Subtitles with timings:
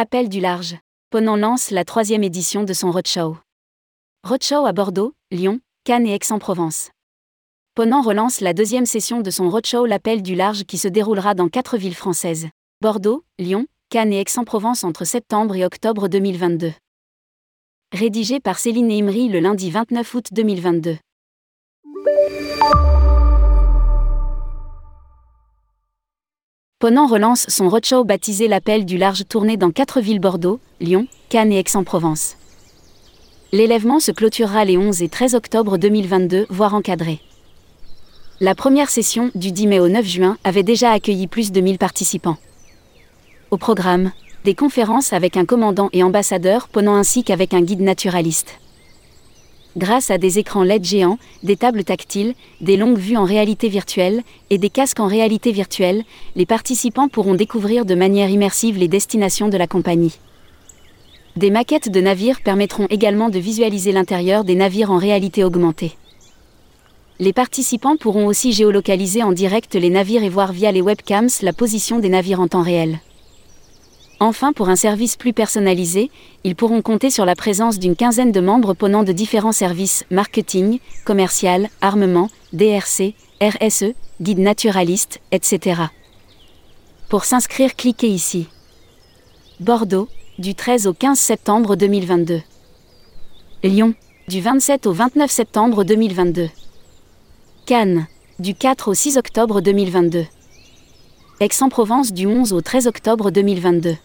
[0.00, 0.78] L'appel du large.
[1.10, 3.36] Ponant lance la troisième édition de son roadshow.
[4.26, 6.88] Roadshow à Bordeaux, Lyon, Cannes et Aix-en-Provence.
[7.74, 11.50] Ponant relance la deuxième session de son roadshow L'appel du large qui se déroulera dans
[11.50, 12.48] quatre villes françaises.
[12.80, 16.72] Bordeaux, Lyon, Cannes et Aix-en-Provence entre septembre et octobre 2022.
[17.92, 20.96] Rédigé par Céline Imri le lundi 29 août 2022.
[26.80, 31.52] Ponant relance son roadshow baptisé L'appel du large tourné dans quatre villes Bordeaux, Lyon, Cannes
[31.52, 32.36] et Aix-en-Provence.
[33.52, 37.20] L'élèvement se clôturera les 11 et 13 octobre 2022, voire encadré.
[38.40, 41.76] La première session, du 10 mai au 9 juin, avait déjà accueilli plus de 1000
[41.76, 42.38] participants.
[43.50, 44.12] Au programme,
[44.46, 48.58] des conférences avec un commandant et ambassadeur Ponant ainsi qu'avec un guide naturaliste.
[49.76, 54.22] Grâce à des écrans LED géants, des tables tactiles, des longues vues en réalité virtuelle
[54.50, 56.02] et des casques en réalité virtuelle,
[56.34, 60.18] les participants pourront découvrir de manière immersive les destinations de la compagnie.
[61.36, 65.92] Des maquettes de navires permettront également de visualiser l'intérieur des navires en réalité augmentée.
[67.20, 71.52] Les participants pourront aussi géolocaliser en direct les navires et voir via les webcams la
[71.52, 72.98] position des navires en temps réel.
[74.22, 76.10] Enfin, pour un service plus personnalisé,
[76.44, 80.78] ils pourront compter sur la présence d'une quinzaine de membres ponant de différents services marketing,
[81.06, 85.84] commercial, armement, DRC, RSE, guide naturaliste, etc.
[87.08, 88.48] Pour s'inscrire, cliquez ici.
[89.58, 92.42] Bordeaux, du 13 au 15 septembre 2022.
[93.62, 93.94] Lyon,
[94.28, 96.50] du 27 au 29 septembre 2022.
[97.64, 98.06] Cannes,
[98.38, 100.26] du 4 au 6 octobre 2022.
[101.40, 103.96] Aix-en-Provence du 11 au 13 octobre 2022.